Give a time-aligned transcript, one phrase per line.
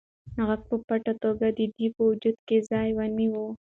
[0.47, 3.45] غږ په پټه توګه د ده په وجود کې ځای ونیوه.